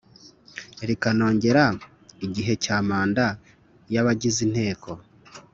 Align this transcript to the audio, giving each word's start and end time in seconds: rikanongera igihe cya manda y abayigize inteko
rikanongera 0.87 1.63
igihe 2.25 2.53
cya 2.63 2.77
manda 2.87 3.25
y 3.93 3.97
abayigize 4.01 4.39
inteko 4.47 4.89